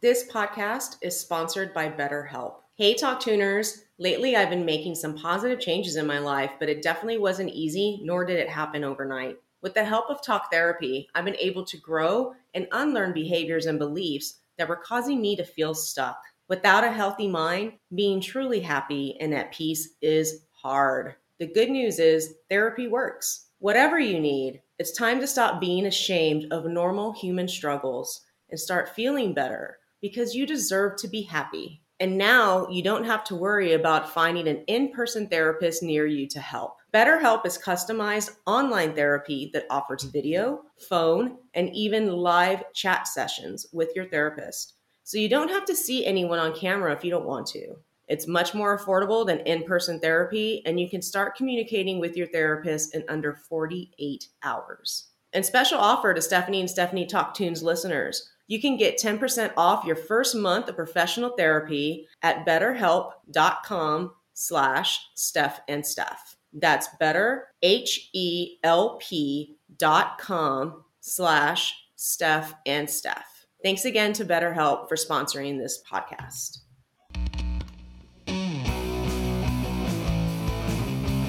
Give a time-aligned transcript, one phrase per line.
[0.00, 2.58] This podcast is sponsored by BetterHelp.
[2.76, 3.82] Hey, Talk Tuners.
[3.98, 7.98] Lately, I've been making some positive changes in my life, but it definitely wasn't easy,
[8.04, 9.38] nor did it happen overnight.
[9.60, 13.76] With the help of talk therapy, I've been able to grow and unlearn behaviors and
[13.76, 16.22] beliefs that were causing me to feel stuck.
[16.46, 21.16] Without a healthy mind, being truly happy and at peace is hard.
[21.38, 23.46] The good news is therapy works.
[23.58, 28.88] Whatever you need, it's time to stop being ashamed of normal human struggles and start
[28.88, 31.82] feeling better because you deserve to be happy.
[32.00, 36.28] And now you don't have to worry about finding an in person therapist near you
[36.28, 36.76] to help.
[36.94, 40.12] BetterHelp is customized online therapy that offers mm-hmm.
[40.12, 44.74] video, phone, and even live chat sessions with your therapist.
[45.02, 47.74] So you don't have to see anyone on camera if you don't want to.
[48.06, 52.26] It's much more affordable than in person therapy, and you can start communicating with your
[52.26, 55.08] therapist in under 48 hours.
[55.32, 59.84] And special offer to Stephanie and Stephanie Talk Tunes listeners you can get 10% off
[59.84, 66.36] your first month of professional therapy at betterhelp.com slash Steph and Steph.
[66.54, 73.46] That's better, H-E-L-P dot com slash Steph and Steph.
[73.62, 76.58] Thanks again to BetterHelp for sponsoring this podcast.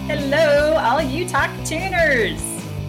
[0.08, 2.41] Hello, all you talk tuners.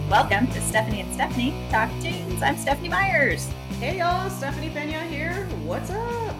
[0.09, 2.41] Welcome to Stephanie and Stephanie Talk Tunes.
[2.41, 3.49] I'm Stephanie Myers.
[3.81, 5.33] Hey y'all, Stephanie Pena here.
[5.65, 6.35] What's up?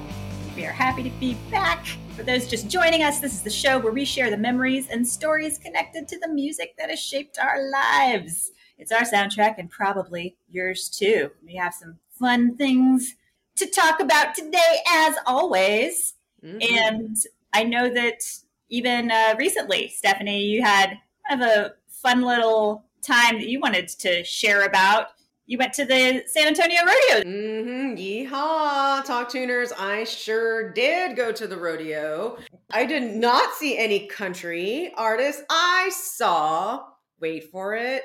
[0.56, 1.88] We are happy to be back.
[2.16, 5.08] For those just joining us, this is the show where we share the memories and
[5.08, 8.52] stories connected to the music that has shaped our lives.
[8.78, 11.32] It's our soundtrack and probably yours too.
[11.44, 13.16] We have some fun things
[13.56, 16.14] to talk about today, as always.
[16.46, 16.76] Mm-hmm.
[16.76, 17.18] And
[17.54, 18.22] I know that
[18.70, 23.88] even uh, recently, Stephanie, you had kind of a fun little time that you wanted
[23.88, 25.08] to share about
[25.52, 27.30] you went to the San Antonio rodeo.
[27.30, 27.96] Mm-hmm.
[27.98, 29.74] Yeehaw, talk tuners.
[29.78, 32.38] I sure did go to the rodeo.
[32.72, 35.44] I did not see any country artists.
[35.50, 36.86] I saw,
[37.20, 38.04] wait for it,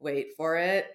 [0.00, 0.86] wait for it,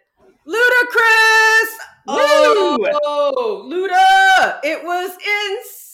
[0.47, 1.71] Ludacris.
[2.07, 4.59] Oh, Luda.
[4.63, 5.84] It was insane,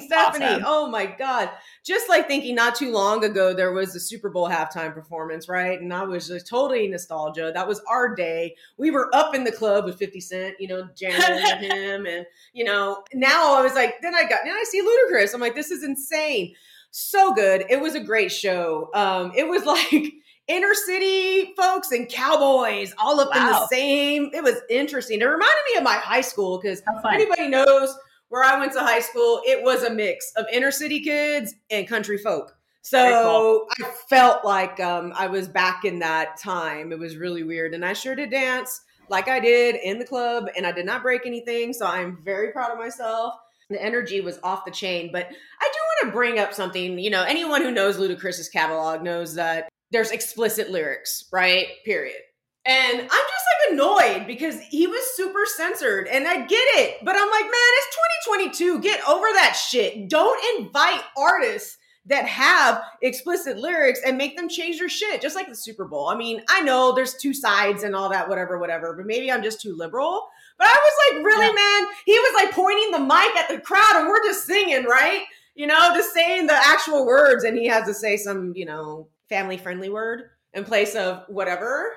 [0.00, 0.44] Stephanie.
[0.44, 0.64] Awesome.
[0.66, 1.50] Oh my God
[1.88, 5.80] just like thinking not too long ago there was a Super Bowl halftime performance, right?
[5.80, 7.50] And I was just totally nostalgia.
[7.54, 8.54] That was our day.
[8.76, 12.04] We were up in the club with 50 Cent, you know, jamming with him.
[12.04, 15.32] And, you know, now I was like, then I got, now I see Ludacris.
[15.32, 16.54] I'm like, this is insane.
[16.90, 17.64] So good.
[17.70, 18.90] It was a great show.
[18.92, 20.12] Um, it was like,
[20.46, 23.40] inner city folks and cowboys all up wow.
[23.40, 24.30] in the same.
[24.32, 25.20] It was interesting.
[25.20, 27.94] It reminded me of my high school because anybody knows
[28.28, 31.88] where I went to high school, it was a mix of inner city kids and
[31.88, 32.54] country folk.
[32.82, 33.86] So cool.
[33.86, 36.92] I felt like um, I was back in that time.
[36.92, 37.74] It was really weird.
[37.74, 38.80] And I sure did dance
[39.10, 41.72] like I did in the club, and I did not break anything.
[41.72, 43.34] So I'm very proud of myself.
[43.70, 45.10] The energy was off the chain.
[45.12, 46.98] But I do want to bring up something.
[46.98, 51.66] You know, anyone who knows Ludacris's catalog knows that there's explicit lyrics, right?
[51.84, 52.20] Period.
[52.68, 57.16] And I'm just like annoyed because he was super censored and I get it, but
[57.16, 57.96] I'm like, man, it's
[58.26, 58.80] 2022.
[58.80, 60.10] Get over that shit.
[60.10, 65.48] Don't invite artists that have explicit lyrics and make them change their shit, just like
[65.48, 66.08] the Super Bowl.
[66.08, 69.42] I mean, I know there's two sides and all that, whatever, whatever, but maybe I'm
[69.42, 70.28] just too liberal.
[70.58, 71.52] But I was like, really, yeah.
[71.52, 71.88] man?
[72.04, 75.22] He was like pointing the mic at the crowd and we're just singing, right?
[75.54, 79.08] You know, just saying the actual words, and he has to say some, you know,
[79.30, 81.92] family friendly word in place of whatever.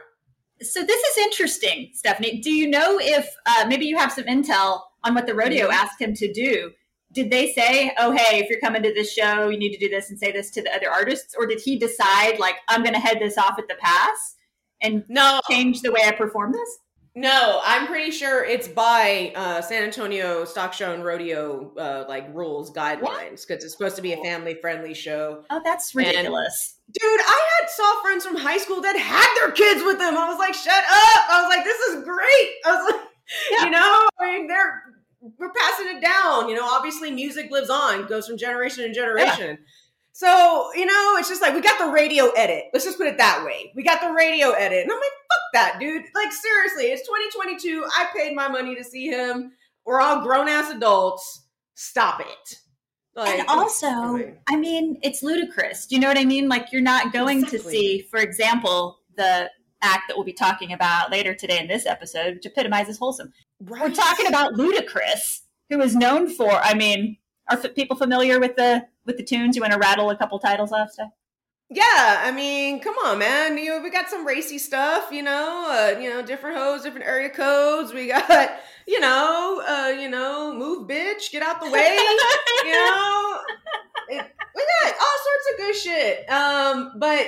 [0.62, 2.40] So this is interesting, Stephanie.
[2.40, 5.74] Do you know if uh, maybe you have some intel on what the rodeo mm-hmm.
[5.74, 6.72] asked him to do?
[7.12, 9.90] Did they say, "Oh, hey, if you're coming to this show, you need to do
[9.90, 12.94] this and say this to the other artists," or did he decide, like, "I'm going
[12.94, 14.36] to head this off at the pass
[14.82, 16.78] and no change the way I perform this"?
[17.14, 22.34] No, I'm pretty sure it's by uh, San Antonio Stock Show and Rodeo uh, like
[22.34, 25.44] rules guidelines because it's supposed to be a family friendly show.
[25.50, 26.78] Oh, that's ridiculous.
[26.88, 30.18] And, dude, I had saw friends from high school that had their kids with them.
[30.18, 31.30] I was like, shut up.
[31.30, 32.50] I was like, this is great.
[32.66, 33.02] I was like,
[33.52, 33.66] yeah.
[33.66, 34.84] you know, I mean, they're
[35.38, 36.48] we're passing it down.
[36.48, 39.50] You know, obviously music lives on, goes from generation to generation.
[39.50, 39.66] Yeah.
[40.14, 42.66] So, you know, it's just like we got the radio edit.
[42.74, 43.72] Let's just put it that way.
[43.76, 44.84] We got the radio edit.
[44.84, 45.12] And I'm like,
[45.54, 46.04] that, dude.
[46.16, 47.86] Like, seriously, it's 2022.
[47.98, 49.54] I paid my money to see him.
[49.86, 51.46] We're all grown ass adults.
[51.76, 52.60] Stop it.
[53.16, 55.86] Like, and also, I mean, it's ludicrous.
[55.86, 56.48] Do you know what I mean?
[56.48, 57.60] Like, you're not going exactly.
[57.60, 59.50] to see, for example, the
[59.82, 63.34] act that we'll be talking about later today in this episode, which epitomizes wholesome.
[63.60, 63.82] Right.
[63.82, 67.18] We're talking about Ludacris, who is known for, I mean,
[67.50, 69.56] are f- people familiar with the with the tunes?
[69.56, 71.10] You want to rattle a couple titles off, stuff?
[71.74, 73.58] Yeah, I mean, come on, man.
[73.58, 77.08] You know, we got some racy stuff, you know, uh, you know, different hoes, different
[77.08, 77.94] area codes.
[77.94, 78.30] We got,
[78.88, 81.98] you know, uh, you know, move bitch, get out the way.
[82.66, 83.40] you know,
[84.10, 86.30] it, we got all sorts of good shit.
[86.30, 87.28] Um, but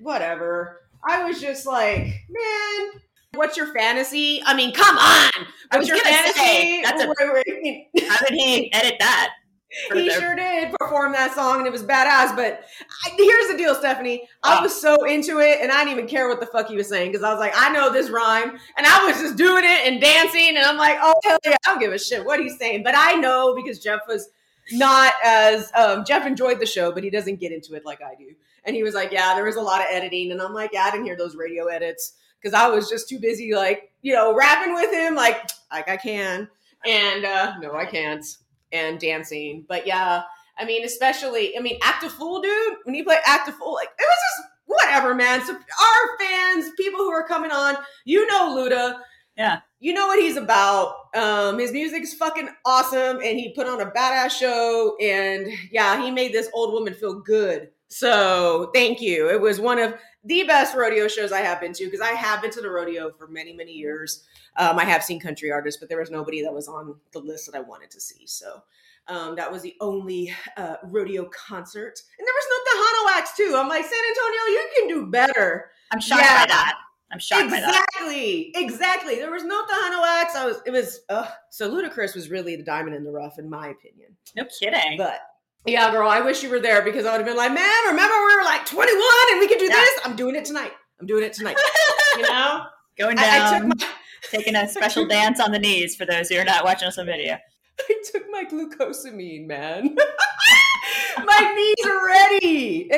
[0.00, 0.80] whatever.
[1.08, 1.98] I was just like,
[2.28, 3.00] man,
[3.34, 4.42] what's your fantasy?
[4.44, 5.30] I mean, come on.
[5.70, 6.32] What's was your fantasy?
[6.36, 7.06] say, that's a-
[8.26, 9.34] did he edit that?
[9.92, 12.34] he sure did perform that song and it was badass.
[12.34, 12.64] But
[13.06, 14.28] I, here's the deal, Stephanie.
[14.42, 14.62] I Oh.
[14.62, 17.12] was so into it and I didn't even care what the fuck he was saying
[17.12, 18.58] because I was like, I know this rhyme.
[18.76, 20.56] And I was just doing it and dancing.
[20.56, 22.82] And I'm like, oh, hell yeah, I don't give a shit what he's saying.
[22.82, 24.30] But I know because Jeff was
[24.72, 28.14] not as, um, Jeff enjoyed the show, but he doesn't get into it like I
[28.14, 28.32] do.
[28.64, 30.32] And he was like, yeah, there was a lot of editing.
[30.32, 33.18] And I'm like, yeah, I didn't hear those radio edits because I was just too
[33.18, 36.48] busy, like, you know, rapping with him, like, like I can.
[36.86, 38.24] And uh, no, I can't.
[38.72, 39.64] And dancing.
[39.68, 40.22] But yeah,
[40.58, 43.74] I mean, especially, I mean, Act a Fool, dude, when you play Act a Fool,
[43.74, 45.44] like, it was just whatever, man.
[45.44, 48.98] So our fans, people who are coming on, you know Luda.
[49.36, 49.60] Yeah.
[49.80, 50.94] You know what he's about.
[51.14, 54.96] Um, his music is fucking awesome, and he put on a badass show.
[55.00, 57.70] And yeah, he made this old woman feel good.
[57.88, 59.30] So thank you.
[59.30, 59.94] It was one of
[60.24, 63.10] the best rodeo shows I have been to because I have been to the rodeo
[63.12, 64.24] for many, many years.
[64.56, 67.50] Um, I have seen country artists, but there was nobody that was on the list
[67.50, 68.26] that I wanted to see.
[68.26, 68.62] So
[69.06, 72.02] um, that was the only uh, rodeo concert.
[72.18, 73.54] And there was no Tejano acts too.
[73.56, 75.70] I'm like, San Antonio, you can do better.
[75.90, 76.44] I'm shocked Yeah.
[76.44, 76.74] by that.
[77.10, 77.86] I'm shocked by that.
[77.94, 79.14] Exactly, exactly.
[79.14, 80.34] There was no Tejano acts.
[80.36, 83.48] I was, it was, uh, so Ludacris was really the diamond in the rough, in
[83.48, 84.14] my opinion.
[84.36, 84.98] No kidding.
[84.98, 85.20] But
[85.66, 88.14] yeah, girl, I wish you were there because I would have been like, man, remember
[88.26, 89.02] we were like 21
[89.32, 89.72] and we could do Yeah.
[89.74, 89.90] this?
[90.04, 90.72] I'm doing it tonight.
[91.00, 91.56] I'm doing it tonight.
[92.16, 92.64] you know?
[92.98, 93.86] Going I, I down, took my
[94.30, 97.06] taking a special dance on the knees for those who are not watching us on
[97.06, 97.36] video.
[97.80, 99.94] I took my glucosamine, man.
[101.24, 102.88] my knees are ready.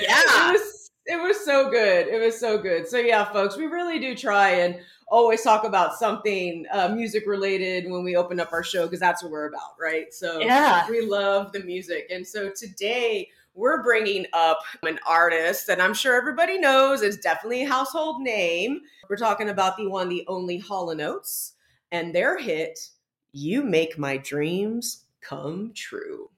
[0.00, 0.56] Yeah.
[1.06, 2.06] It was so good.
[2.08, 2.88] It was so good.
[2.88, 4.78] So yeah, folks, we really do try and
[5.08, 9.22] always talk about something uh, music related when we open up our show because that's
[9.22, 10.12] what we're about, right?
[10.14, 10.88] So Yeah.
[10.88, 16.16] we love the music, and so today we're bringing up an artist that I'm sure
[16.16, 18.80] everybody knows is definitely a household name.
[19.08, 21.52] We're talking about the one, the only Hall and Oates,
[21.92, 22.80] and their hit
[23.32, 26.30] "You Make My Dreams Come True."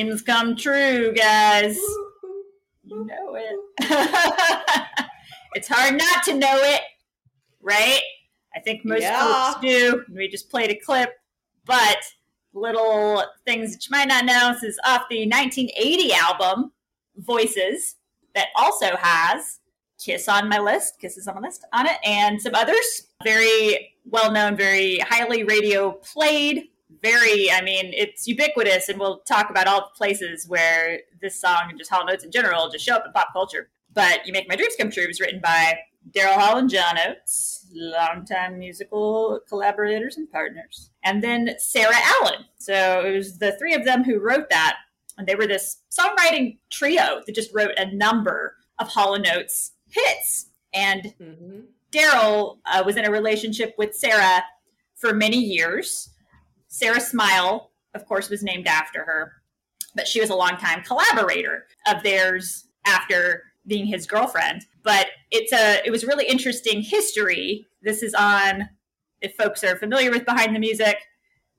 [0.00, 1.76] Dreams come true, guys.
[2.84, 3.56] You know it.
[5.54, 6.80] it's hard not to know it,
[7.60, 8.00] right?
[8.54, 9.52] I think most Yeah.
[9.52, 10.04] folks do.
[10.12, 11.12] We just played a clip,
[11.66, 11.98] but
[12.52, 14.52] little things that you might not know.
[14.54, 16.72] This is off the 1980 album
[17.16, 17.96] Voices,
[18.34, 19.58] that also has
[20.02, 23.08] Kiss on my list, Kisses on my list on it, and some others.
[23.22, 26.68] Very well known, very highly radio played.
[27.02, 31.62] Very, I mean, it's ubiquitous, and we'll talk about all the places where this song
[31.68, 33.70] and just Hall and Oates in general just show up in pop culture.
[33.92, 35.78] But You Make My Dreams Come True was written by
[36.10, 40.90] Daryl Hall and John Oates, longtime musical collaborators and partners.
[41.02, 42.44] And then Sarah Allen.
[42.58, 44.76] So it was the three of them who wrote that.
[45.18, 49.72] And they were this songwriting trio that just wrote a number of Hall and Oates
[49.88, 50.50] hits.
[50.72, 51.64] And Mhm.
[51.92, 54.44] Daryl uh, was in a relationship with Sarah
[54.94, 56.10] for many years.
[56.70, 59.32] Sarah Smile, of course, was named after her,
[59.94, 64.64] but she was a longtime collaborator of theirs after being his girlfriend.
[64.82, 67.66] But it's a it was really interesting history.
[67.82, 68.68] This is on
[69.20, 70.96] if folks are familiar with Behind the Music.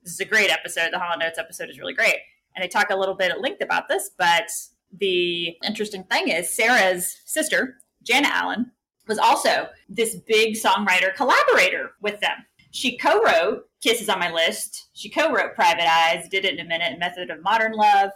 [0.02, 0.92] This is a great episode.
[0.92, 2.16] The Hall and Oates episode is really great,
[2.56, 4.10] and they talk a little bit at length about this.
[4.16, 4.50] But
[4.98, 8.72] the interesting thing is Sarah's sister, Jana Allen,
[9.06, 12.46] was also this big songwriter collaborator with them.
[12.70, 14.88] She co-wrote Kisses on My List.
[14.94, 18.10] She co-wrote Private Eyes, Did It in a Minute, Method of Modern Love,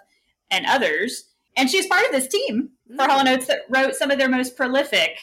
[0.50, 1.30] and others.
[1.56, 3.08] And she's part of this team for Mm.
[3.08, 5.18] Hall and Oates that wrote some of their most prolific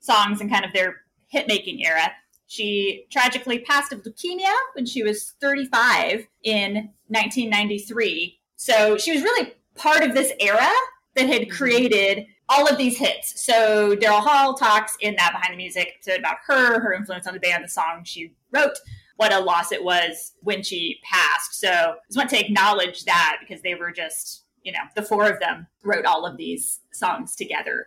[0.00, 2.12] songs in kind of their hit-making era.
[2.46, 8.38] She tragically passed of leukemia when she was 35 in 1993.
[8.56, 10.70] So she was really part of this era
[11.14, 13.42] that had created all of these hits.
[13.42, 17.34] So Daryl Hall talks in that behind the music episode about her, her influence on
[17.34, 18.76] the band, the song she wrote,
[19.16, 21.54] what a loss it was when she passed.
[21.60, 25.28] So I just want to acknowledge that because they were just, you know, the four
[25.30, 27.86] of them wrote all of these songs together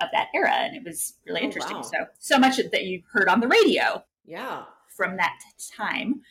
[0.00, 1.76] of that era, and it was really Oh, interesting.
[1.76, 1.82] wow.
[1.82, 4.64] So so much that you heard on the radio Yeah.
[4.96, 5.38] from that
[5.76, 6.22] time.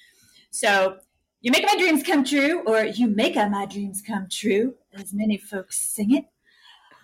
[0.52, 0.98] So
[1.42, 5.38] you make my dreams come true, or you make my dreams come true, as many
[5.38, 6.26] folks sing it,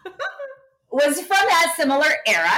[0.92, 2.58] was from that similar era.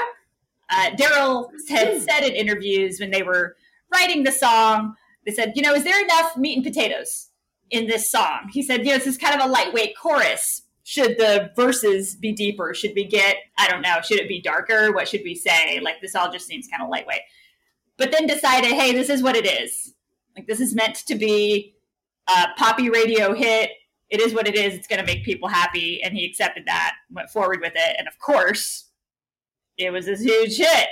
[0.70, 3.56] Uh, Daryl had said in interviews when they were
[3.92, 4.96] writing the song,
[5.26, 7.30] they said, you know, is there enough meat and potatoes
[7.70, 8.50] in this song?
[8.52, 10.64] He said, you know, this is kind of a lightweight chorus.
[10.84, 12.74] Should the verses be deeper?
[12.74, 14.92] Should we get, I don't know, should it be darker?
[14.92, 15.80] What should we say?
[15.80, 17.22] Like, this all just seems kind of lightweight.
[17.98, 19.94] But then decided, hey, this is what it is.
[20.36, 21.76] Like, this is meant to be
[22.28, 23.72] a poppy radio hit.
[24.10, 24.74] It is what it is.
[24.74, 26.02] It's going to make people happy.
[26.04, 27.96] And he accepted that, went forward with it.
[27.98, 28.86] And of course,
[29.78, 30.88] it was this huge hit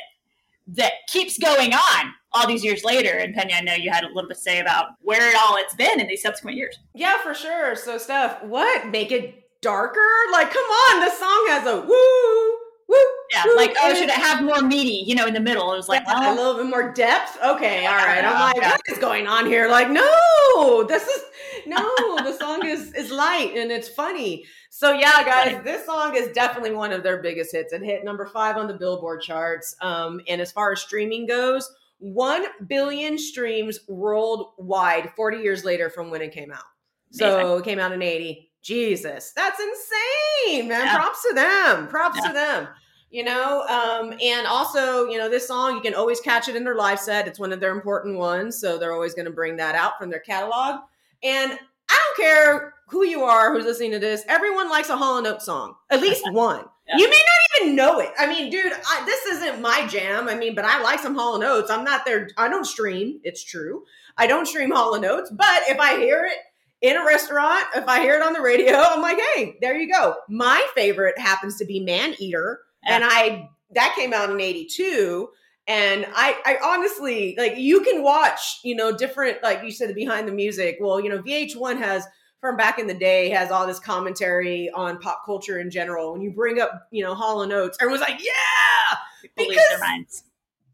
[0.75, 3.11] that keeps going on all these years later.
[3.17, 5.57] And Penny, I know you had a little bit to say about where it all
[5.57, 6.77] it's been in these subsequent years.
[6.93, 7.75] Yeah, for sure.
[7.75, 8.87] So, Steph, what?
[8.87, 10.07] Make it darker?
[10.31, 11.01] Like, come on.
[11.01, 12.57] This song has a woo,
[12.87, 12.97] woo.
[13.31, 15.03] Yeah, woo, like oh, should it have more meaty?
[15.05, 17.37] You know, in the middle, it was like, a well, little bit more depth.
[17.43, 18.23] Okay, all right.
[18.23, 18.71] I'm like, Yeah.
[18.71, 19.69] what is going on here?
[19.69, 21.21] Like, no, this is
[21.65, 21.79] no.
[22.17, 24.45] The song is is light and it's funny.
[24.69, 27.73] So yeah, guys, this song is definitely one of their biggest hits.
[27.73, 29.75] It hit number five on the Billboard charts.
[29.81, 35.11] Um, and as far as streaming goes, one billion streams worldwide.
[35.15, 36.63] Forty years later from when it came out.
[37.11, 38.51] So it came out in eighty.
[38.61, 40.85] Jesus, that's insane, man.
[40.85, 40.97] Yeah.
[40.97, 41.87] Props to them.
[41.87, 42.27] Props Yeah.
[42.27, 42.67] to them
[43.11, 46.63] you know um and also you know this song you can always catch it in
[46.63, 49.57] their live set it's one of their important ones so they're always going to bring
[49.57, 50.81] that out from their catalog
[51.23, 51.57] and
[51.89, 55.27] i don't care who you are who's listening to this everyone likes a Hall and
[55.27, 56.97] Oates song at least one Yeah.
[56.97, 60.35] you may not even know it i mean dude I, this isn't my jam i
[60.35, 63.43] mean but i like some Hall and Oates i'm not there i don't stream it's
[63.43, 63.83] true
[64.17, 66.37] i don't stream Hall and Oates but if i hear it
[66.81, 69.91] in a restaurant, if I hear it on the radio, I'm like, hey, there you
[69.91, 70.15] go.
[70.29, 75.27] My favorite happens to be Man Eater and I that came out in 82
[75.67, 80.25] and I I honestly like you can watch, you know, different like you said behind
[80.25, 80.77] the music.
[80.79, 82.05] Well, you know, VH1 has
[82.41, 86.13] from back in the day has all this commentary on pop culture in general.
[86.13, 90.23] When you bring up, you know, Hall and Oates, everyone's like, "Yeah!" people because-.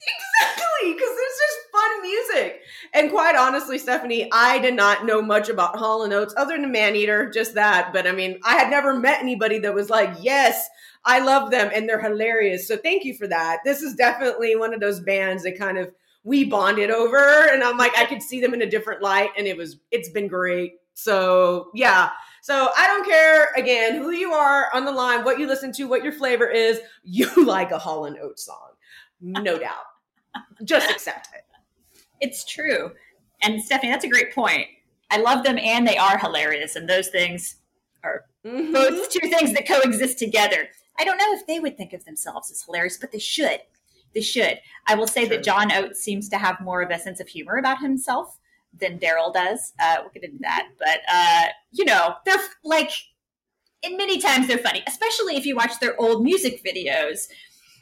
[0.08, 2.62] Exactly, because it's just fun music.
[2.94, 6.72] And quite honestly, Stephanie, I did not know much about Hall & Oates other than
[6.72, 7.92] Maneater, just that.
[7.92, 10.70] But I mean, I had never met anybody that was like, yes,
[11.06, 12.68] I love them and they're hilarious.
[12.68, 13.60] So thank you for that.
[13.64, 15.92] This is definitely one of those bands that kind of
[16.24, 19.46] we bonded over and I'm like I could see them in a different light and
[19.46, 20.74] it was it's been great.
[20.96, 22.10] So, yeah.
[22.42, 25.86] So, I don't care again who you are on the line, what you listen to,
[25.86, 28.72] what your flavor is, you like a Hall and Oates song.
[29.22, 29.86] No doubt.
[30.64, 31.44] Just accept it.
[32.22, 32.92] It's true.
[33.42, 34.68] And Stephanie, that's a great point.
[35.12, 36.76] I love them and they are hilarious.
[36.76, 37.58] And those things
[38.04, 38.74] are Mhm.
[38.74, 40.68] both two things that coexist together.
[41.00, 43.60] I don't know if they would think of themselves as hilarious, but they should.
[44.14, 44.60] They should.
[44.88, 45.36] I will say True.
[45.38, 48.38] that John Oates seems to have more of a sense of humor about himself
[48.80, 49.74] than Daryl does.
[49.80, 50.68] Uh, we'll get into that.
[50.80, 52.92] But, uh, you know, they're like,
[53.84, 57.28] and many times they're funny, especially if you watch their old music videos.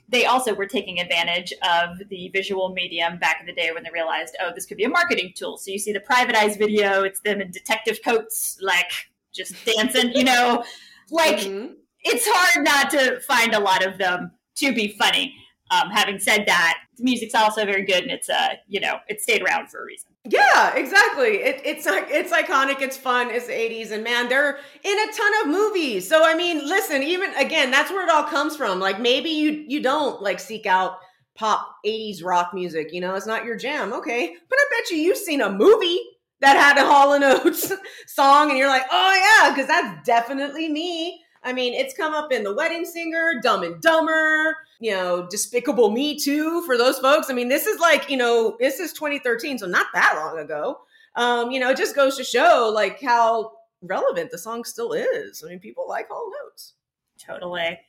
[0.09, 3.89] They also were taking advantage of the visual medium back in the day when they
[3.91, 5.57] realized, oh, this could be a marketing tool.
[5.57, 8.91] So you see the private eyes video, it's them in detective coats, like
[9.33, 10.63] just dancing, you know,
[11.09, 11.75] like Mhm.
[12.01, 15.33] it's hard not to find a lot of them to be funny.
[15.73, 19.21] Um, having said that, the music's also very good, and it's uh, you know, it
[19.21, 20.09] stayed around for a reason.
[20.25, 21.37] Yeah, exactly.
[21.37, 22.81] It, it's it's iconic.
[22.81, 23.29] It's fun.
[23.29, 26.07] It's the '80s, and man, they're in a ton of movies.
[26.07, 28.79] So I mean, listen, even again, that's where it all comes from.
[28.79, 30.97] Like maybe you you don't like seek out
[31.35, 32.89] pop '80s rock music.
[32.91, 33.93] You know, it's not your jam.
[33.93, 35.99] Okay, but I bet you you've seen a movie
[36.41, 37.71] that had a Hall and Oates
[38.07, 41.22] song, and you're like, oh yeah, because that's definitely me.
[41.43, 45.91] I mean, it's come up in The Wedding Singer, Dumb and Dumber, you know, Despicable
[45.91, 47.29] Me 2 for those folks.
[47.29, 50.79] I mean, this is like, you know, this is 2013, so not that long ago.
[51.15, 55.43] Um, you know, it just goes to show like how relevant the song still is.
[55.45, 56.73] I mean, people like Hall and Oates.
[57.19, 57.79] Totally.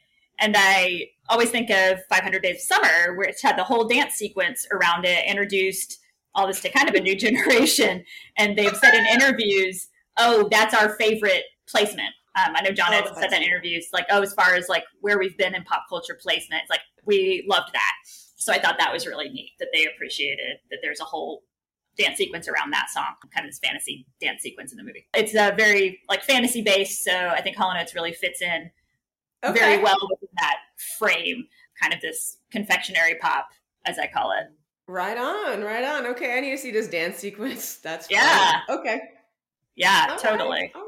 [0.41, 4.67] And I always think of 500 Days of Summer, which had the whole dance sequence
[4.73, 6.01] around it, introduced
[6.35, 8.05] all this to kind of a new generation.
[8.37, 12.11] And they've said in interviews, oh, that's our favorite placement.
[12.37, 14.69] Um, I know John Oh, has said that in interviews, like, oh, as far as
[14.69, 17.93] like where we've been in pop culture placement, it's like we loved that.
[18.37, 21.43] So I thought that was really neat that they appreciated that there's a whole
[21.97, 25.07] dance sequence around that song, kind of this fantasy dance sequence in the movie.
[25.15, 28.71] It's a very like fantasy based, so I think Hall and Oates really fits in
[29.53, 30.57] very well within that
[30.99, 31.47] frame,
[31.81, 33.49] kind of this confectionery pop,
[33.85, 34.47] as I call it.
[34.89, 36.07] Right on, right on.
[36.09, 37.77] Okay, I need to see this dance sequence.
[37.83, 38.17] That's fun.
[38.17, 38.61] Yeah.
[38.69, 39.01] Okay.
[39.77, 40.71] Yeah, All totally.
[40.75, 40.85] right,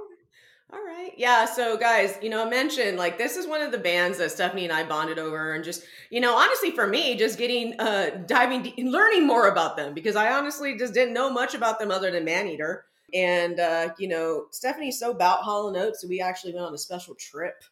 [0.73, 1.13] all right.
[1.17, 1.45] Yeah.
[1.45, 4.65] So, guys, you know, I mentioned like this is one of the bands that Stephanie
[4.65, 8.63] and I bonded over, and just you know, honestly, for me, just getting uh diving,
[8.63, 12.11] de- learning more about them because I honestly just didn't know much about them other
[12.11, 12.85] than Maneater.
[13.15, 16.75] And uh, you know, Stephanie's so about Hall and Oates, so we actually went on
[16.75, 17.63] a special trip.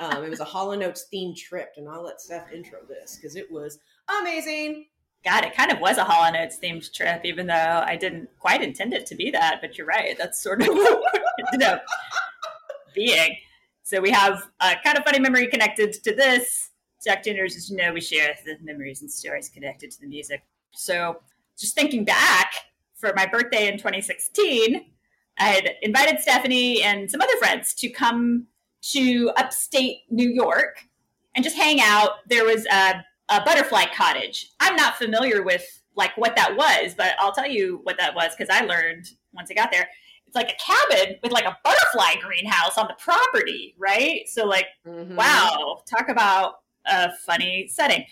[0.00, 3.16] Um, it was a Hall and Oates themed trip, and I'll let Steph intro this
[3.16, 3.80] because it was
[4.20, 4.86] amazing.
[5.24, 8.28] God, it kind of was a Hall and Oates themed trip, even though I didn't
[8.38, 9.58] quite intend it to be that.
[9.60, 11.12] But you're right; that's sort of what
[12.98, 13.36] being.
[13.84, 16.70] So we have a kind of funny memory connected to this.
[17.06, 20.42] Talk Tuners, as you know, we share the memories and stories connected to the music.
[20.72, 21.20] So
[21.56, 22.52] just thinking back
[22.96, 24.84] for my birthday in 2016,
[25.38, 28.46] I had invited Stephanie and some other friends to come
[28.82, 30.84] to upstate New York
[31.36, 32.28] and just hang out.
[32.28, 34.50] There was a, a butterfly cottage.
[34.58, 35.64] I'm not familiar with
[35.94, 39.50] like what that was, but I'll tell you what that was because I learned once
[39.50, 39.88] I got there.
[40.28, 44.28] It's like a cabin with like a butterfly greenhouse on the property, right?
[44.28, 45.16] So like Mhm.
[45.16, 48.02] Wow, talk about a funny setting.
[48.02, 48.06] It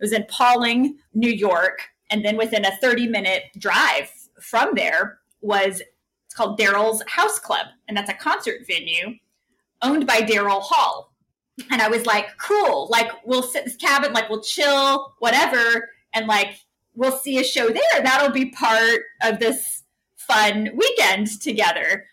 [0.00, 4.10] was in Pawling, New York, and then within a 30 minute drive
[4.40, 5.82] from there was
[6.26, 9.16] it's called Daryl's House Club, and that's a concert venue
[9.82, 11.12] owned by Daryl Hall.
[11.70, 15.90] And I was like, cool, like we'll sit in this cabin, like we'll chill, whatever,
[16.14, 16.58] and like
[16.94, 18.02] we'll see a show there.
[18.02, 19.77] That'll be part of this
[20.28, 22.04] fun weekend together.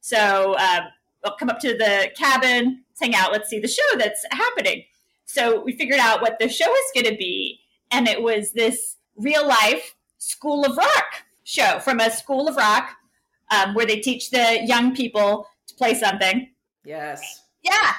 [0.00, 0.82] So uh,
[1.24, 4.84] we'll come up to the cabin, let's hang out, let's see the show that's happening.
[5.24, 7.60] So we figured out what the show is going to be,
[7.90, 12.90] and it was this real life School of Rock show from a School of Rock
[13.50, 16.48] um, where they teach the young people to play something.
[16.84, 17.42] Yes.
[17.62, 17.92] Yeah.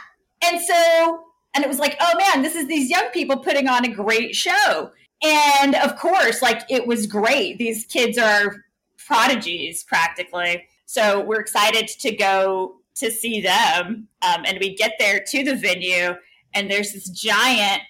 [0.46, 3.86] And so, and it was like, oh man, this is these young people putting on
[3.86, 4.92] a great show.
[5.24, 7.58] And of course, like it was great.
[7.58, 8.63] These kids are
[9.06, 10.66] prodigies practically.
[10.86, 14.08] So we're excited to go to see them.
[14.22, 16.16] Um, and we get there to the venue,
[16.54, 17.82] and there's this giant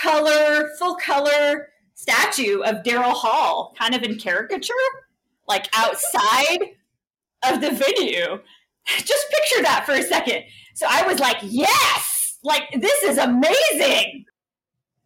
[0.00, 4.74] color, full color statue of Daryl Hall, kind of in caricature,
[5.48, 6.58] like outside
[7.46, 8.40] of the venue.
[8.86, 10.44] Just picture that for a second.
[10.74, 14.24] So I was like, yes, like this is amazing.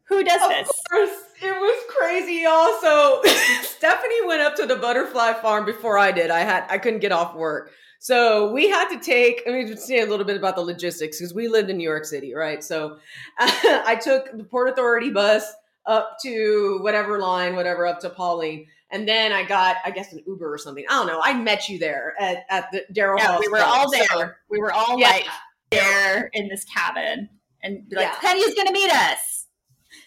[0.08, 0.70] Who does Of this?
[0.90, 1.10] course,
[1.42, 2.44] it was crazy.
[2.46, 3.22] Also,
[3.62, 6.30] Stephanie went up to the butterfly farm before I did.
[6.30, 9.42] I had I couldn't get off work, so we had to take.
[9.46, 11.88] Let me just say a little bit about the logistics because we lived in New
[11.88, 12.62] York City, right?
[12.62, 12.98] So
[13.38, 15.44] I took the Port Authority bus
[15.86, 18.66] up to whatever line, whatever, up to Pawling.
[18.92, 20.84] And then I got, I guess, an Uber or something.
[20.88, 21.20] I don't know.
[21.22, 23.68] I met you there at, at the Daryl Yeah, we were club.
[23.68, 24.04] all there.
[24.06, 25.08] So- we were all Yeah.
[25.10, 25.26] like
[25.70, 27.28] there in this cabin
[27.64, 28.14] and like, Yeah.
[28.20, 29.35] Penny's gonna meet us.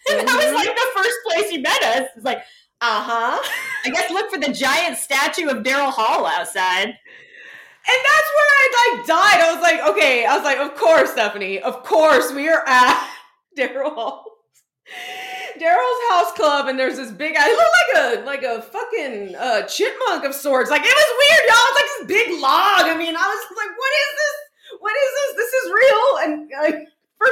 [0.09, 2.09] And that was like the first place you met us.
[2.15, 2.39] It's like,
[2.81, 3.49] uh huh.
[3.85, 6.88] I guess look for the giant statue of Daryl Hall outside.
[6.88, 9.41] And that's where I like died.
[9.41, 10.25] I was like, okay.
[10.25, 11.59] I was like, of course, Stephanie.
[11.59, 13.09] Of course, we are at
[13.57, 14.25] Daryl Hall's.
[15.59, 17.35] Daryl's house club, and there's this big.
[17.38, 20.69] I look like a like a fucking uh, chipmunk of sorts.
[20.71, 21.67] Like it was weird, y'all.
[21.67, 22.83] It's like this big log.
[22.88, 24.35] I mean, I was like, what is this?
[24.79, 25.31] What is this?
[25.35, 26.09] This is real.
[26.23, 26.31] And
[26.62, 26.88] like,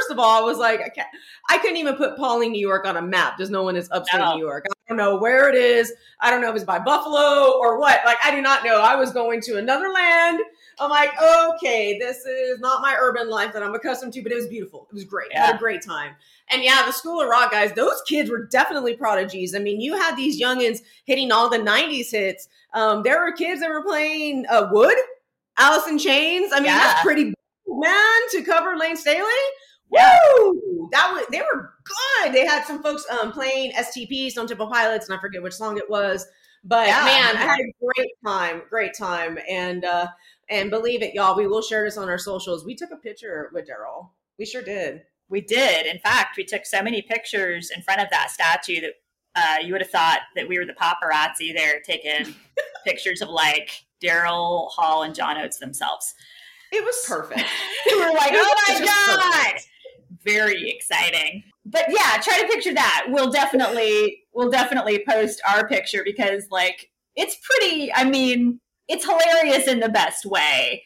[0.08, 1.08] first of all, I was like, I can't.
[1.50, 3.36] I couldn't even put Pawling, New York, on a map.
[3.36, 4.34] There's no one in upstate No.
[4.34, 4.66] New York.
[4.70, 5.92] I don't know where it is.
[6.20, 8.00] I don't know if it's by Buffalo or what.
[8.06, 8.80] Like, I do not know.
[8.80, 10.40] I was going to another land.
[10.80, 14.36] I'm like, okay, this is not my urban life that I'm accustomed to, but it
[14.36, 14.86] was beautiful.
[14.90, 15.28] It was great.
[15.36, 16.14] I had a great time.
[16.50, 19.54] And yeah, the School of Rock guys, those kids were definitely prodigies.
[19.54, 22.48] I mean, you had these youngins hitting all the 90s hits.
[22.72, 24.96] Um, there were kids that were playing uh, Would,
[25.58, 26.52] Alice in Chains.
[26.52, 26.78] I mean, Yeah.
[26.78, 27.34] that's pretty
[27.66, 29.22] man to cover Layne Staley.
[29.90, 30.88] Woo!
[30.92, 32.32] That was they were good.
[32.32, 35.78] They had some folks um, playing STP, Stone Temple Pilots, and I forget which song
[35.78, 36.26] it was.
[36.64, 37.04] But Yeah.
[37.04, 40.08] man, I had a great time, great time, and uh,
[40.50, 42.64] and believe it, y'all, we will share this on our socials.
[42.64, 44.10] We took a picture with Daryl.
[44.38, 45.02] We sure did.
[45.28, 45.86] We did.
[45.86, 48.92] In fact, we took so many pictures in front of that statue that
[49.34, 52.34] uh, you would have thought that we were the paparazzi there taking
[52.84, 56.14] pictures of like Daryl Hall and John Oates themselves.
[56.72, 57.44] It was perfect.
[57.86, 59.67] we were like, oh my god, perfect.
[60.28, 61.42] Very exciting.
[61.64, 63.06] But yeah, try to picture that.
[63.08, 67.92] We'll definitely we'll definitely post our picture because like it's pretty.
[67.92, 70.84] I mean, it's hilarious in the best way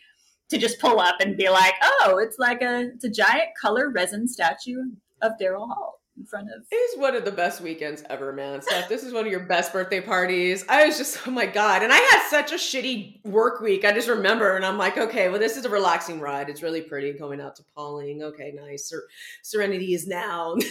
[0.50, 3.90] to just pull up and be like, oh, it's like a it's a giant color
[3.90, 4.82] resin statue
[5.22, 6.01] of Daryl Hall.
[6.18, 6.62] In front of.
[6.70, 8.60] It was one of the best weekends ever, man.
[8.60, 10.62] Steph, this is one of your best birthday parties.
[10.68, 11.82] I was just, oh my God.
[11.82, 13.84] And I had such a shitty work week.
[13.86, 16.50] I just remember, and I'm like, okay, well, this is a relaxing ride.
[16.50, 18.22] It's really pretty going out to Pawling.
[18.22, 18.88] Okay, nice.
[18.90, 19.06] Ser-
[19.42, 20.54] Serenity is now.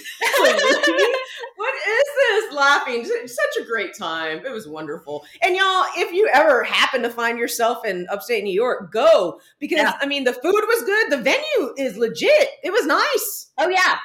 [1.58, 2.54] What is this?
[2.54, 3.06] Laughing.
[3.06, 4.44] Such a great time.
[4.46, 5.24] It was wonderful.
[5.44, 9.78] And y'all, if you ever happen to find yourself in upstate New York, go because
[9.80, 9.94] Yeah.
[10.02, 11.12] I mean, the food was good.
[11.12, 12.50] The venue is legit.
[12.64, 13.52] It was nice.
[13.60, 13.98] Oh yeah,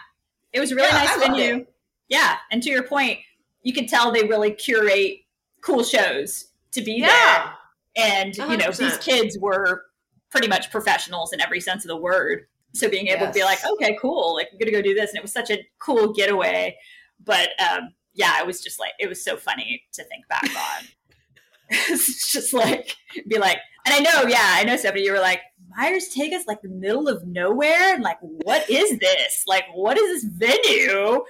[0.52, 1.66] it was a really Yeah, nice I venue.
[2.08, 3.18] Yeah, and to your point,
[3.62, 5.18] you can tell they really curate
[5.60, 7.10] cool shows to be there.
[7.10, 7.52] Yeah.
[7.96, 9.82] and you know these kids were
[10.30, 12.46] pretty much professionals in every sense of the word.
[12.74, 15.10] So being able to be like okay cool like i'm gonna go do this.
[15.10, 16.76] And it was such a cool getaway.
[17.24, 20.84] But um yeah it was just like it was so funny to think back on.
[21.70, 22.94] It's just like
[23.26, 25.40] be like and i know yeah i know stephanie you were like
[25.76, 29.98] myers take us like the middle of nowhere and like what is this like what
[29.98, 31.22] is this venue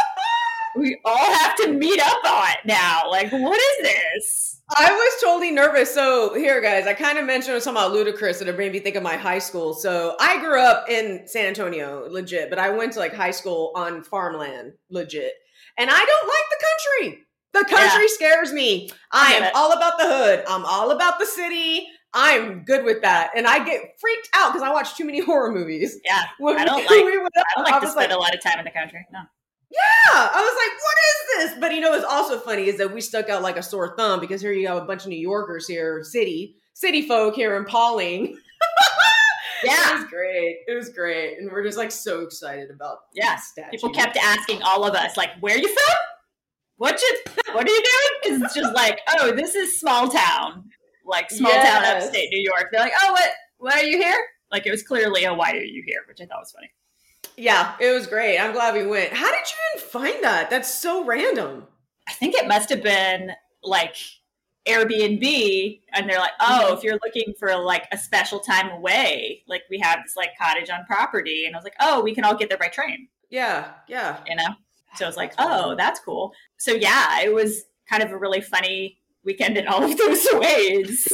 [0.76, 5.22] we all have to meet up on it now like what is this I was
[5.22, 5.94] totally nervous.
[5.94, 8.72] So here, guys, I kind of mentioned I was talking about Ludacris, and it made
[8.72, 9.74] me think of my high school.
[9.74, 13.70] So I grew up in San Antonio, legit, but I went to like high school
[13.76, 15.34] on farmland, legit.
[15.78, 17.22] And I don't like the country.
[17.52, 18.90] The country scares me.
[19.12, 19.52] I get am it.
[19.54, 20.44] all about the hood.
[20.48, 21.86] I'm all about the city.
[22.18, 25.52] I'm good with that, and I get freaked out because I watch too many horror
[25.52, 25.98] movies.
[26.04, 28.18] yeah When I don't we like- went up, I don't like to was spend a
[28.18, 29.06] lot of time in the country.
[29.12, 29.20] No.
[29.70, 30.96] yeah, I was like, what
[31.50, 31.60] is this?
[31.60, 34.18] But you know what's also funny is that we stuck out like a sore thumb
[34.20, 37.64] because here you have a bunch of New Yorkers here, city, city folk here in
[37.66, 38.36] Pawling.
[39.64, 39.92] Yeah.
[39.94, 40.56] It was great.
[40.68, 41.38] It was great.
[41.38, 43.36] And we're just like so excited about Yeah.
[43.70, 45.96] People kept asking all of us, like, where you from?
[46.76, 47.16] What you
[47.54, 48.20] what are you doing?
[48.22, 50.68] Because it's just like, oh, this is small town.
[51.06, 52.68] Like small town upstate New York.
[52.72, 54.18] They're like, oh what why are you here?
[54.50, 56.70] Like it was clearly a why are you here, which I thought was funny.
[57.36, 58.38] Yeah, it was great.
[58.38, 59.12] I'm glad we went.
[59.12, 60.48] How did you even find that?
[60.50, 61.66] That's so random.
[62.08, 63.96] I think it must have been like
[64.66, 66.76] Airbnb, and they're like, "Oh, mm-hmm.
[66.76, 70.70] if you're looking for like a special time away, like we have this like cottage
[70.70, 73.72] on property," and I was like, "Oh, we can all get there by train," Yeah,
[73.88, 74.20] yeah.
[74.26, 74.48] you know.
[74.96, 78.40] So I was like, "Oh, that's cool." So yeah, it was kind of a really
[78.40, 81.06] funny weekend in all of those ways.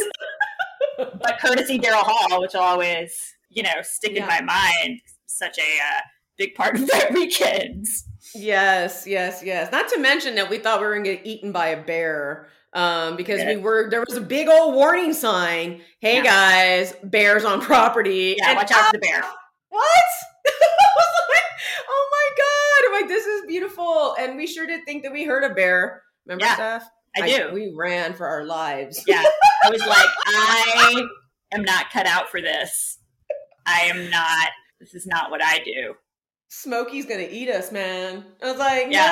[0.98, 5.62] but courtesy Daryl Hall, which will always, you know, stick in my mind, such a
[5.62, 6.01] uh,
[6.38, 7.87] big part of that weekend.
[8.35, 9.72] Yes, yes, yes.
[9.72, 12.48] Not to mention that we thought we were gonna get eaten by a bear.
[12.75, 13.57] Um, because Yeah.
[13.57, 15.83] we were there was a big old warning sign.
[16.01, 16.22] Hey Yeah.
[16.25, 18.37] guys, bears on property.
[18.38, 19.22] Yeah, And watch out for the bear.
[19.68, 19.85] What?
[20.44, 22.88] Like, oh my god!
[22.88, 26.03] I'm like, this is beautiful, and we sure did think that we heard a bear.
[26.27, 26.88] Remember, Yeah, Steph?
[27.16, 27.51] I do.
[27.53, 29.03] we ran for our lives.
[29.07, 29.22] Yeah.
[29.64, 31.05] I was like, I
[31.53, 32.98] am not cut out for this.
[33.66, 34.48] I am not,
[34.81, 35.94] this is not what I do.
[36.48, 38.25] Smokey's gonna eat us, man.
[38.42, 39.07] I was like, Yeah.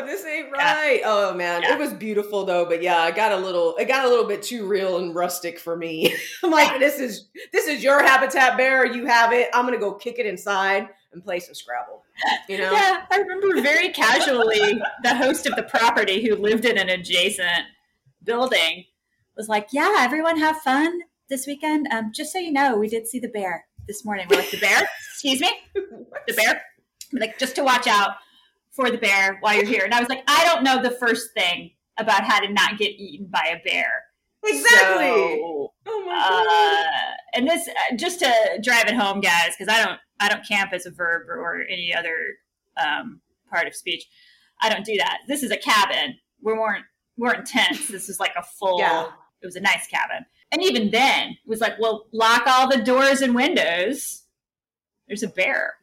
[0.00, 0.74] no, this ain't Yeah.
[0.74, 1.00] right.
[1.04, 1.74] Oh man, Yeah.
[1.74, 4.42] it was beautiful though, but yeah, I got a little, it got a little bit
[4.42, 6.14] too real and rustic for me.
[6.42, 8.84] I'm like, this is this is your habitat, bear.
[8.86, 9.48] You have it.
[9.54, 12.02] I'm gonna go kick it inside and play some Scrabble.
[12.48, 12.72] You know?
[12.72, 17.66] Yeah, I remember very casually the host of the property who lived in an adjacent
[18.22, 18.84] building
[19.36, 21.88] was like, Yeah, everyone have fun this weekend.
[21.90, 24.26] Um, just so you know, we did see the bear this morning.
[24.30, 24.88] We're like, The bear?
[25.12, 25.50] Excuse me?
[25.74, 26.62] The bear?
[27.12, 28.10] We're like, just to watch out
[28.72, 29.82] for the bear while you're here.
[29.84, 32.90] And I was like, I don't know the first thing about how to not get
[32.90, 34.04] eaten by a bear.
[34.44, 35.06] Exactly.
[35.06, 36.46] So, oh my god.
[36.46, 40.46] uh, and this uh, just to drive it home, guys, because I don't I don't
[40.46, 42.16] camp as a verb or, or any other
[42.76, 43.20] um,
[43.50, 44.04] part of speech.
[44.62, 45.18] I don't do that.
[45.28, 46.16] This is a cabin.
[46.42, 46.84] We weren't
[47.16, 47.88] we weren't tents.
[47.88, 48.78] This was like a full.
[48.78, 49.08] Yeah.
[49.42, 52.82] It was a nice cabin, and even then, it was like, well, lock all the
[52.82, 54.24] doors and windows.
[55.06, 55.74] There's a bear.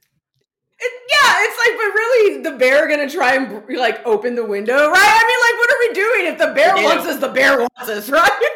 [0.80, 4.90] It, yeah, it's like, but really, the bear gonna try and like open the window,
[4.90, 4.96] right?
[4.96, 5.38] I mean,
[5.84, 6.34] are we doing?
[6.34, 8.50] If the bear wants us, the bear wants us, right?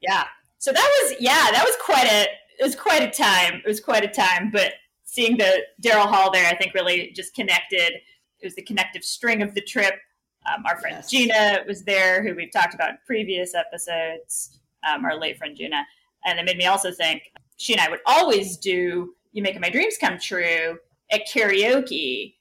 [0.00, 0.24] Yeah.
[0.58, 2.22] So that was yeah, that was quite a
[2.58, 3.62] it was quite a time.
[3.64, 4.50] It was quite a time.
[4.50, 4.72] But
[5.04, 7.92] seeing the Daryl Hall there, I think really just connected.
[8.40, 9.94] It was the connective string of the trip.
[10.46, 11.10] Um, our friend Yes.
[11.10, 14.58] Gina was there, who we've talked about in previous episodes.
[14.86, 15.86] Um, our late friend Gina,
[16.26, 17.22] and it made me also think
[17.56, 20.78] she and I would always do "You Making My Dreams Come True"
[21.10, 22.34] at karaoke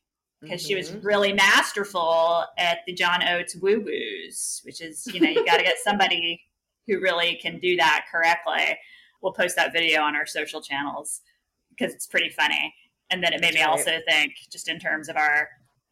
[0.44, 1.04] because she was Mhm.
[1.04, 5.64] really masterful at the John Oates woo woos, which is, you know, you got to
[5.64, 6.44] get somebody
[6.88, 8.78] who really can do that correctly.
[9.22, 11.22] We'll post that video on our social channels
[11.70, 12.74] because it's pretty funny.
[13.10, 13.70] And then it made me right.
[13.70, 15.48] also think, just in terms of our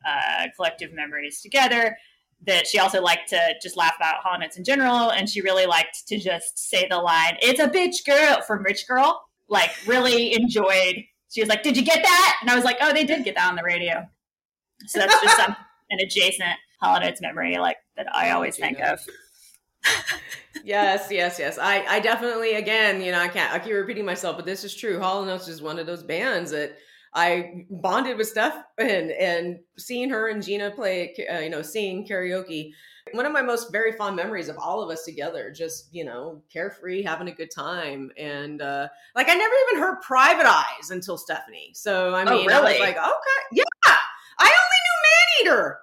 [0.06, 1.98] uh, collective memories together,
[2.46, 5.12] that she also liked to just laugh about Notes in general.
[5.12, 8.88] And she really liked to just say the line, it's a bitch girl from Rich
[8.88, 9.22] Girl.
[9.48, 11.04] Like, really enjoyed.
[11.30, 12.38] She was like, Did you get that?
[12.42, 14.10] And I was like, Oh, they did get that on the radio.
[14.88, 15.56] So that's just some
[15.90, 18.94] an adjacent Oates memory like that I Oh, always think Gina.
[18.94, 19.00] of.
[20.64, 21.58] yes, yes, yes.
[21.58, 24.76] I, I definitely, again, you know, I can't, I keep repeating myself, but this is
[24.76, 25.00] true.
[25.00, 26.78] Hall Oates is one of those bands that
[27.14, 32.08] I bonded with Steph and and seeing her and Gina play, uh, you know, sing
[32.08, 32.72] karaoke.
[33.14, 36.42] One of my most very fond memories of all of us together, just you know,
[36.54, 41.18] carefree, having a good time, and uh like I never even heard "Private Eyes" until
[41.18, 41.72] Stephanie.
[41.74, 43.64] So I Oh, mean, I was like, okay, yeah,
[44.40, 44.71] I only knew Man
[45.42, 45.80] Eater.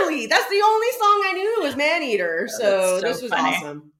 [0.00, 2.48] Literally, that's the only song I knew was Man Eater.
[2.50, 3.56] Oh, So, so this was funny.
[3.56, 3.92] awesome.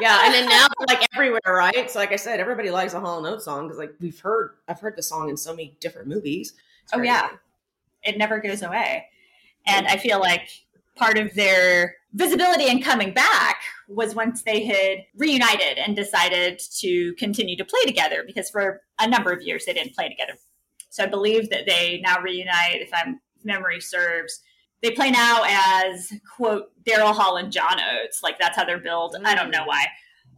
[0.00, 1.90] Yeah, and then now like everywhere, right?
[1.90, 4.52] So like I said, everybody likes a Hall and Oates song because like we've heard,
[4.68, 6.54] I've heard the song in so many different movies.
[6.92, 7.30] Oh, yeah.
[8.02, 9.06] It never goes away.
[9.66, 10.48] And I feel like
[10.94, 13.56] part of their visibility and coming back
[13.88, 19.08] was once they had reunited and decided to continue to play together because for a
[19.08, 20.34] number of years they didn't play together.
[20.90, 24.40] So I believe that they now reunite, if I'm memory serves.
[24.82, 29.16] They play now as quote Daryl Hall and John Oates, like that's how they're billed.
[29.24, 29.86] I don't know why,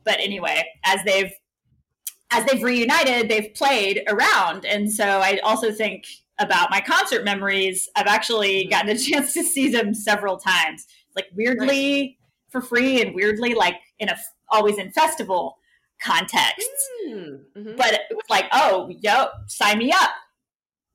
[0.04, 1.32] but anyway, as they've
[2.32, 6.06] as they've reunited, they've played around, and so I also think
[6.38, 7.88] about my concert memories.
[7.96, 8.70] I've actually Mhm.
[8.70, 12.18] gotten a chance to see them several times, like weirdly
[12.50, 14.16] for free and weirdly like in a
[14.50, 15.58] always in festival
[16.00, 17.76] contexts Mm, mhm.
[17.76, 20.10] but it was like, oh, yo, sign me up.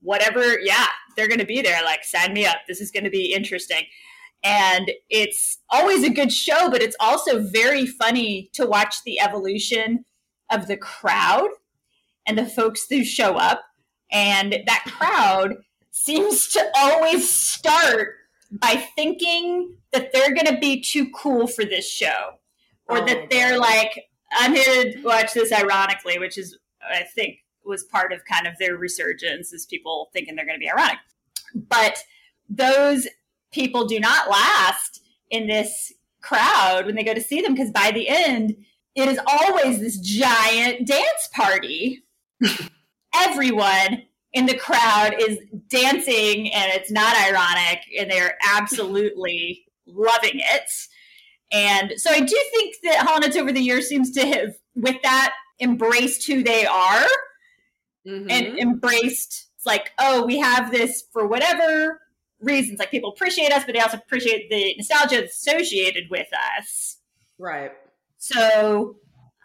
[0.01, 1.83] Whatever, yeah, they're going to be there.
[1.83, 2.57] Like, sign me up.
[2.67, 3.83] This is going to be interesting.
[4.43, 10.05] And it's always a good show, but it's also very funny to watch the evolution
[10.51, 11.49] of the crowd
[12.25, 13.61] and the folks who show up.
[14.11, 15.57] And that crowd
[15.91, 18.15] seems to always start
[18.51, 22.39] by thinking that they're going to be too cool for this show
[22.87, 23.61] or Oh that they're God.
[23.61, 28.47] like, I'm here to watch this ironically, which is, I think, was part of kind
[28.47, 30.97] of their resurgence is people thinking they're going to be ironic.
[31.53, 32.03] But
[32.49, 33.07] those
[33.51, 37.91] people do not last in this crowd when they go to see them because by
[37.91, 38.55] the end,
[38.95, 42.03] it is always this giant dance party.
[43.15, 50.69] Everyone in the crowd is dancing and it's not ironic and they're absolutely loving it.
[51.51, 54.95] And so I do think that Hall and over the years seems to have, with
[55.03, 57.05] that, embraced who they are
[58.05, 58.31] Mhm.
[58.31, 62.01] and embraced it's like, oh, we have this for whatever
[62.39, 62.79] reasons.
[62.79, 66.97] Like people appreciate us, but they also appreciate the nostalgia associated with us.
[67.37, 67.71] right.
[68.17, 68.95] So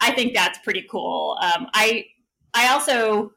[0.01, 1.37] I think that's pretty cool.
[1.39, 2.05] Um, I
[2.55, 3.31] I also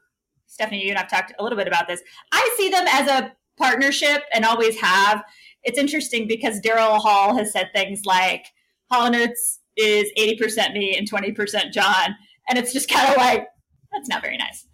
[0.47, 2.01] Stephanie, you and I've talked a little bit about this.
[2.31, 5.23] I see them as a partnership and always have.
[5.63, 8.47] It's interesting because Daryl Hall has said things like
[8.89, 12.15] Hall and Oates is 80% me and 20% John.
[12.49, 13.47] And it's just kind of like,
[13.93, 14.67] that's not very nice.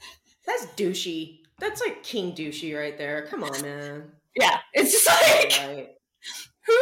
[0.48, 1.40] That's douchey.
[1.60, 3.28] That's like King douchey right there.
[3.28, 4.12] Come on, man.
[4.36, 4.58] Yeah.
[4.74, 5.90] It's just like, Right.
[6.66, 6.74] who?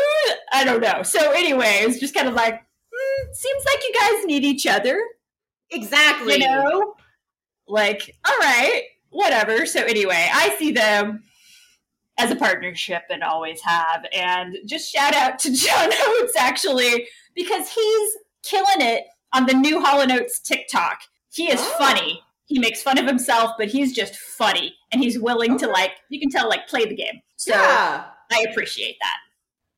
[0.53, 1.03] I don't know.
[1.03, 2.61] So, anyway, it's just kind of like,
[2.93, 4.97] hmm, seems like you guys need each other.
[5.71, 6.33] Exactly.
[6.33, 6.93] you know
[7.67, 11.23] like all right whatever so anyway i see them
[12.19, 17.67] as a partnership and always have and just shout out to john oates actually because
[17.69, 18.11] he's
[18.43, 20.99] killing it on the new Hall and Oates tiktok
[21.31, 21.75] he is Oh.
[21.79, 25.91] funny he makes fun of himself but he's just funny and he's willing to like
[26.09, 28.05] you can tell like play the game so yeah.
[28.31, 29.17] i appreciate that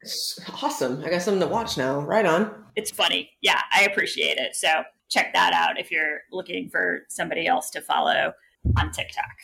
[0.02, 1.04] It's awesome.
[1.04, 2.00] I got something to watch now.
[2.00, 2.54] Right on.
[2.76, 3.32] it's funny.
[3.42, 4.56] Yeah, I appreciate it.
[4.56, 4.70] So
[5.10, 8.32] check that out if you're looking for somebody else to follow
[8.78, 9.36] on TikTok.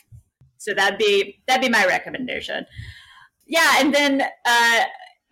[0.58, 2.66] So that'd be that'd be my recommendation.
[3.46, 4.80] Yeah, and then uh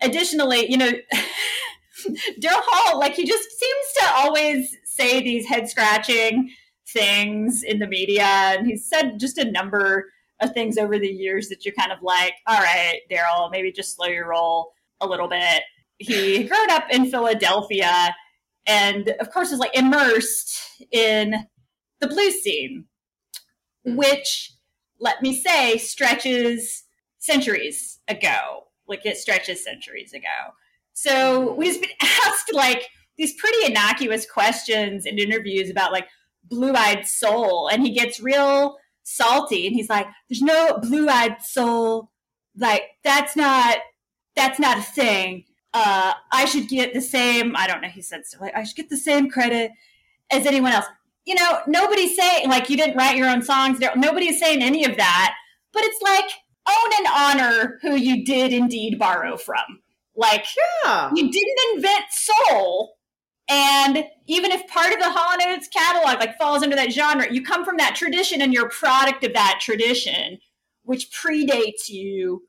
[0.02, 0.90] additionally, you know,
[2.40, 6.50] Daryl Hall, like he just seems to always say these head scratching
[6.92, 11.48] things in the media, and he's said just a number of things over the years
[11.48, 15.28] that you're kind of like, all right, Daryl, maybe just slow your roll a little
[15.28, 15.62] bit.
[15.98, 18.14] He grew up in Philadelphia
[18.66, 21.46] and of course is like immersed in
[22.00, 22.85] the blues scene,
[23.87, 23.96] hmm.
[23.96, 24.52] which
[25.00, 26.85] let me say stretches
[27.18, 28.64] centuries ago.
[28.87, 30.55] Like it stretches centuries ago.
[30.92, 36.09] So we've been asked like these pretty innocuous questions in interviews about like
[36.52, 41.42] blue eyed soul, and he gets real salty and he's like, There's no blue eyed
[41.42, 42.10] soul.
[42.56, 43.78] Like, that's not
[44.36, 45.44] that's not a thing.
[45.74, 48.76] Uh, I should get the same, I don't know, he said, so, like, I should
[48.76, 49.70] get the same credit
[50.30, 50.84] as anyone else.
[51.24, 53.78] You know, nobody's saying, like, you didn't write your own songs.
[53.96, 55.34] Nobody's saying any of that.
[55.72, 56.30] But it's like,
[56.68, 59.80] own and honor who you did indeed borrow from.
[60.14, 60.44] Like,
[60.84, 61.10] Yeah.
[61.14, 62.96] you didn't invent soul.
[63.52, 67.44] And even if part of the Hall Oates catalog like falls under that genre, you
[67.44, 70.38] come from that tradition and you're a product of that tradition,
[70.84, 72.44] which predates you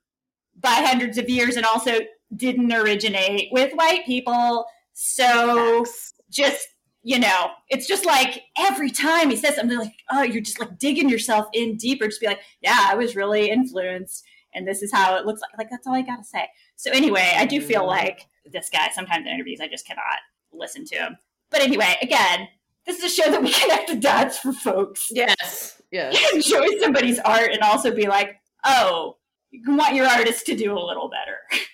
[0.58, 2.00] by hundreds of years and also
[2.34, 4.66] didn't originate with white people.
[4.94, 5.86] So
[6.32, 6.68] just
[7.06, 10.80] you know, it's just like every time he says something like, oh, you're just like
[10.80, 12.06] digging yourself in deeper.
[12.08, 15.52] Just be like, yeah, I was really influenced, and this is how it looks like.
[15.58, 16.48] Like that's all I gotta say.
[16.78, 17.88] So anyway, I do feel Mhm.
[17.88, 18.90] like this guy.
[18.94, 20.20] Sometimes in interviews, I just cannot
[20.54, 21.18] listen to him.
[21.50, 22.48] But anyway, again,
[22.86, 25.08] this is a show that we connect the dots for folks.
[25.12, 25.82] Yes.
[25.92, 26.34] Yes.
[26.34, 28.36] Enjoy somebody's art and also be like,
[28.66, 29.18] oh,
[29.52, 31.38] you want your artist to do a little better.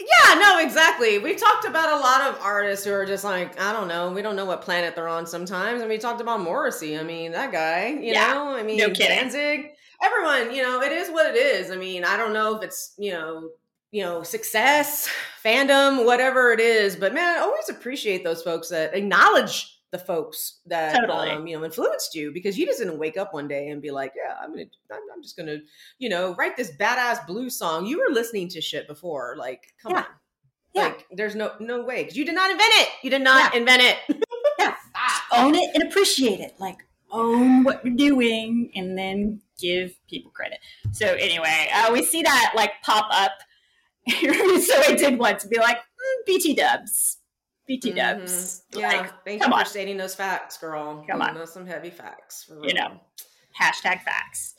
[0.00, 1.18] Yeah, no, exactly.
[1.18, 4.22] We've talked about a lot of artists who are just like, I don't know, we
[4.22, 5.80] don't know what planet they're on sometimes.
[5.80, 6.98] And we talked about Morrissey.
[6.98, 9.06] I mean, that guy, you Yeah, know, I mean, no kidding.
[9.06, 9.70] Danzig,
[10.02, 11.70] everyone, you know, it is what it is.
[11.70, 13.50] I mean, I don't know if it's, you know,
[13.94, 15.08] you know, success,
[15.44, 20.58] fandom, whatever it is, but man, I always appreciate those folks that acknowledge the folks
[20.66, 21.30] that Totally.
[21.30, 23.92] um, you know influenced you because you just didn't wake up one day and be
[23.92, 25.58] like, yeah, I'm gonna, I'm, I'm just gonna,
[26.00, 27.86] you know, write this badass blues song.
[27.86, 29.98] You were listening to shit before, like, come Yeah.
[29.98, 30.04] on,
[30.74, 30.82] Yeah.
[30.86, 32.88] like, there's no no way because you did not invent it.
[33.04, 33.96] You did not invent it.
[34.58, 34.74] Yeah.
[35.32, 36.54] own it and appreciate it.
[36.58, 36.78] Like
[37.12, 40.58] own what you're doing and then give people credit.
[40.92, 43.32] So anyway, uh, we see that like pop up.
[44.10, 47.18] so I did once be like mm, BT Dubs,
[47.66, 48.62] BT Dubs.
[48.72, 48.80] Mhm.
[48.80, 49.64] Yeah, Like, thank come you on.
[49.64, 51.04] for stating those facts, girl.
[51.08, 51.34] Come on.
[51.34, 52.50] those some heavy facts.
[52.62, 53.00] You know.
[53.60, 54.54] hashtag facts.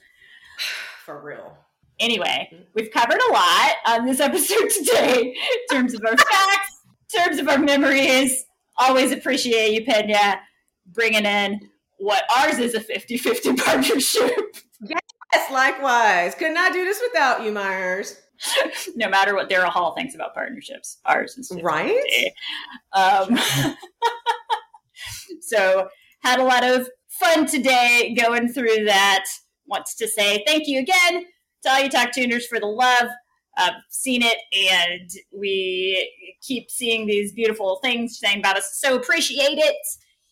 [1.06, 1.58] for real.
[2.00, 6.82] Anyway, we've covered a lot on this episode today in terms of our facts,
[7.14, 8.46] in terms of our memories.
[8.78, 10.40] Always appreciate you, Pena,
[10.88, 11.60] bringing in
[11.98, 14.58] what ours is a 50 50 partnership.
[14.82, 16.36] Yes, likewise.
[16.36, 18.18] Could not do this without you, Myers.
[18.96, 21.64] no matter what Daryl Hall thinks about partnerships, ours is 50-50.
[21.64, 22.32] Right?
[22.94, 23.40] Um,
[25.42, 29.26] so had a lot of fun today going through that.
[29.68, 31.26] Wants to say thank you again
[31.64, 33.10] to all you talk tuners for the love.
[33.58, 38.78] I've seen it, and we keep seeing these beautiful things saying about us.
[38.80, 39.78] So appreciate it.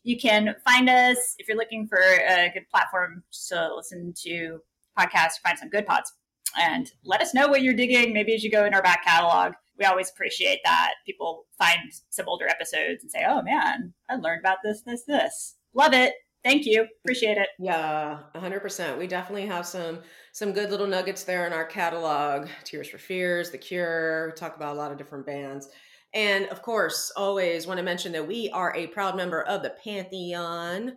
[0.03, 4.59] You can find us if you're looking for a good platform to listen to
[4.99, 5.39] podcasts.
[5.41, 6.11] Find some good pods
[6.57, 8.13] and let us know what you're digging.
[8.13, 10.93] Maybe as you go in our back catalog, we always appreciate that.
[11.05, 15.55] People find some older episodes and say, oh man, I learned about this, this, this.
[15.73, 16.13] Love it.
[16.43, 16.85] Thank you.
[17.03, 17.47] Appreciate it.
[17.57, 18.99] Yeah, hundred percent.
[18.99, 19.99] We definitely have some
[20.33, 22.49] some good little nuggets there in our catalog.
[22.65, 24.27] Tears for Fears, The Cure.
[24.27, 25.69] We talk about a lot of different bands.
[26.13, 29.73] And of course, always want to mention that we are a proud member of the
[29.83, 30.93] Pantheon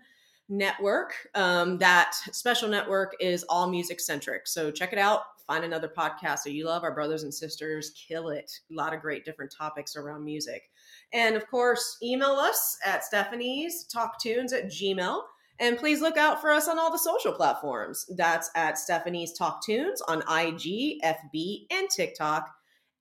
[0.49, 1.15] Network.
[1.35, 4.47] Um, that special network is all music centric.
[4.47, 5.23] So check it out.
[5.47, 6.83] Find another podcast that you love.
[6.83, 8.51] Our brothers and sisters kill it.
[8.71, 10.71] A lot of great different topics around music.
[11.13, 15.21] And of course, email us at Stephanie's Talk Tunes at Gmail.
[15.59, 18.07] And please look out for us on all the social platforms.
[18.17, 22.51] That's at Stephanie's Talk Tunes on IG, FB, and TikTok,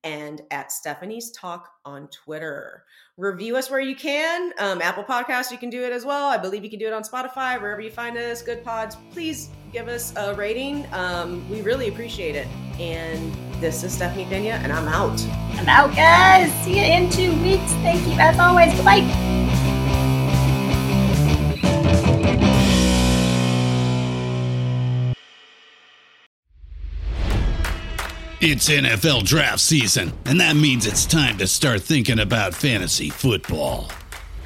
[0.03, 2.83] and at Stephanie's Talk on Twitter.
[3.17, 4.53] Review us where you can.
[4.59, 6.29] Um, Apple Podcasts, you can do it as well.
[6.29, 8.43] I believe you can do it on Spotify, wherever you find us.
[8.43, 8.95] Goodpods.
[9.11, 10.87] Please give us a rating.
[10.93, 12.47] Um, we really appreciate it.
[12.79, 15.21] And this is Stephanie Pena, and I'm out.
[15.59, 16.49] I'm out, guys.
[16.63, 17.73] See you in two weeks.
[17.83, 18.73] Thank you as always.
[18.85, 19.01] Bye.
[28.39, 33.91] It's NFL draft season, and that means it's time to start thinking about fantasy football.